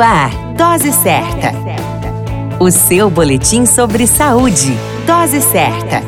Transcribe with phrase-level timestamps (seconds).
[0.00, 1.52] Ar, Dose Certa.
[2.58, 4.74] O seu boletim sobre saúde.
[5.06, 6.02] Dose Certa.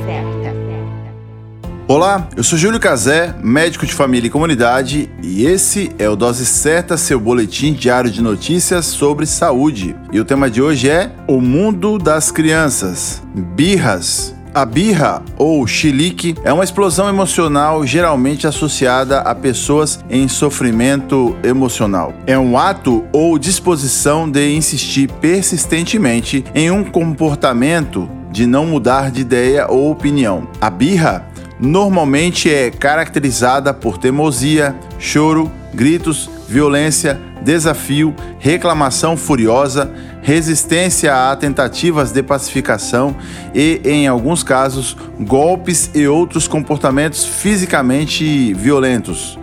[1.87, 6.47] Olá, eu sou Júlio Cazé, médico de família e comunidade, e esse é o Dose
[6.47, 9.95] Certa, seu boletim diário de notícias sobre saúde.
[10.11, 13.23] E o tema de hoje é o mundo das crianças.
[13.35, 14.35] Birras.
[14.55, 22.13] A birra ou chilique é uma explosão emocional geralmente associada a pessoas em sofrimento emocional.
[22.27, 29.23] É um ato ou disposição de insistir persistentemente em um comportamento de não mudar de
[29.23, 30.47] ideia ou opinião.
[30.61, 31.27] A birra
[31.59, 39.91] normalmente é caracterizada por teimosia, choro, gritos, violência, desafio, reclamação furiosa,
[40.23, 43.17] resistência a tentativas de pacificação
[43.55, 49.39] e, em alguns casos, golpes e outros comportamentos fisicamente violentos.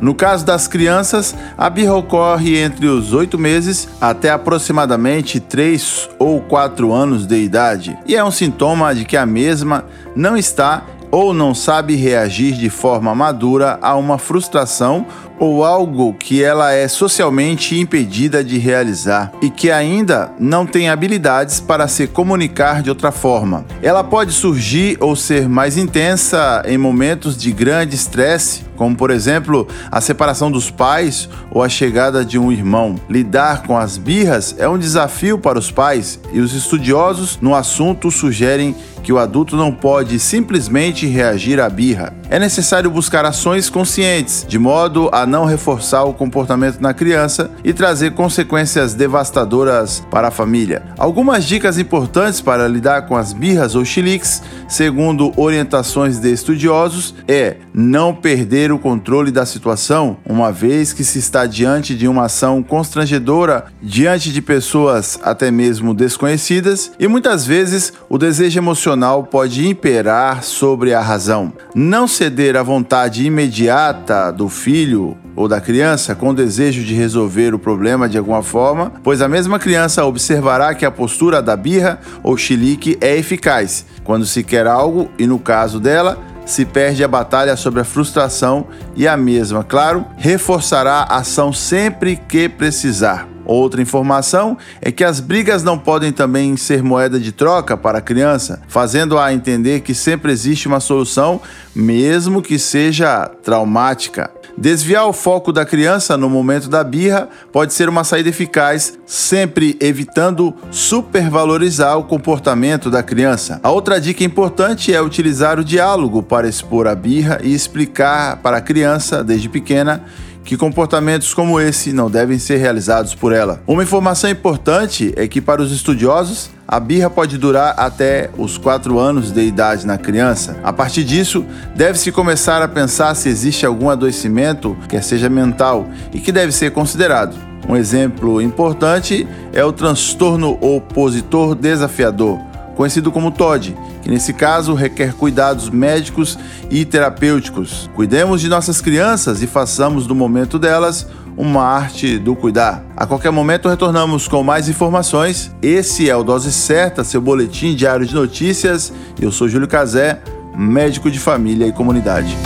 [0.00, 6.40] No caso das crianças, a birra ocorre entre os 8 meses até aproximadamente 3 ou
[6.40, 9.84] 4 anos de idade e é um sintoma de que a mesma
[10.14, 15.06] não está ou não sabe reagir de forma madura a uma frustração
[15.38, 21.60] ou algo que ela é socialmente impedida de realizar e que ainda não tem habilidades
[21.60, 23.64] para se comunicar de outra forma.
[23.82, 29.66] Ela pode surgir ou ser mais intensa em momentos de grande estresse, como por exemplo
[29.90, 32.96] a separação dos pais ou a chegada de um irmão.
[33.08, 38.10] Lidar com as birras é um desafio para os pais e os estudiosos no assunto
[38.10, 42.12] sugerem que o adulto não pode simplesmente reagir à birra.
[42.28, 47.72] É necessário buscar ações conscientes, de modo a não reforçar o comportamento na criança e
[47.72, 50.82] trazer consequências devastadoras para a família.
[50.98, 57.56] Algumas dicas importantes para lidar com as birras ou chiliques, segundo orientações de estudiosos, é
[57.78, 62.60] não perder o controle da situação, uma vez que se está diante de uma ação
[62.60, 70.42] constrangedora diante de pessoas até mesmo desconhecidas e muitas vezes o desejo emocional pode imperar
[70.42, 71.52] sobre a razão.
[71.72, 77.54] Não ceder à vontade imediata do filho ou da criança com o desejo de resolver
[77.54, 82.00] o problema de alguma forma, pois a mesma criança observará que a postura da birra
[82.24, 87.08] ou chilique é eficaz quando se quer algo e, no caso dela, se perde a
[87.08, 88.66] batalha sobre a frustração
[88.96, 93.28] e a mesma, claro, reforçará a ação sempre que precisar.
[93.44, 98.02] Outra informação é que as brigas não podem também ser moeda de troca para a
[98.02, 101.40] criança, fazendo-a entender que sempre existe uma solução,
[101.74, 104.37] mesmo que seja traumática.
[104.60, 109.76] Desviar o foco da criança no momento da birra pode ser uma saída eficaz, sempre
[109.78, 113.60] evitando supervalorizar o comportamento da criança.
[113.62, 118.56] A outra dica importante é utilizar o diálogo para expor a birra e explicar para
[118.56, 120.02] a criança, desde pequena,
[120.48, 123.62] que comportamentos como esse não devem ser realizados por ela.
[123.66, 128.98] Uma informação importante é que, para os estudiosos, a birra pode durar até os 4
[128.98, 130.56] anos de idade na criança.
[130.64, 131.44] A partir disso,
[131.76, 136.70] deve-se começar a pensar se existe algum adoecimento, quer seja mental, e que deve ser
[136.70, 137.36] considerado.
[137.68, 142.40] Um exemplo importante é o transtorno opositor desafiador,
[142.78, 146.38] conhecido como TOD, que nesse caso requer cuidados médicos
[146.70, 147.90] e terapêuticos.
[147.96, 152.84] Cuidemos de nossas crianças e façamos do momento delas uma arte do cuidar.
[152.96, 155.50] A qualquer momento retornamos com mais informações.
[155.60, 158.92] Esse é o Dose Certa, seu boletim diário de notícias.
[159.20, 160.20] Eu sou Júlio Cazé,
[160.56, 162.36] médico de família e comunidade.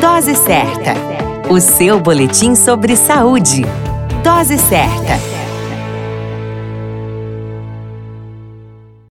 [0.00, 0.94] Dose Certa,
[1.50, 3.66] o seu boletim sobre saúde.
[4.22, 5.31] Dose Certa.